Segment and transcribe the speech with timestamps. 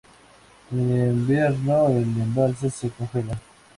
[0.71, 3.39] En el invierno, el embalse se congela.